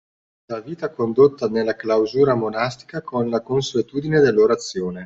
[0.47, 4.99] La vita condotta nella clausura monastica con la consuetudine dell'orazione